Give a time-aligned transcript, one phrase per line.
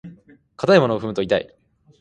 [0.57, 1.55] 硬いものを踏むと痛い。